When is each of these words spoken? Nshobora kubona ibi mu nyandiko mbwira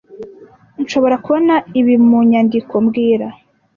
Nshobora 0.83 1.15
kubona 1.23 1.55
ibi 1.79 1.95
mu 2.07 2.19
nyandiko 2.29 2.73
mbwira 2.85 3.27